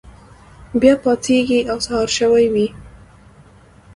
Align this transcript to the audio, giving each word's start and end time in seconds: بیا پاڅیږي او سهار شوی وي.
بیا 0.79 0.93
پاڅیږي 1.03 1.59
او 1.71 1.77
سهار 1.85 2.07
شوی 2.17 2.45
وي. 2.53 2.67